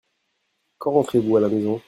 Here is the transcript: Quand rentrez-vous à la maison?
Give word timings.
Quand 0.79 0.93
rentrez-vous 0.93 1.37
à 1.37 1.41
la 1.41 1.47
maison? 1.49 1.79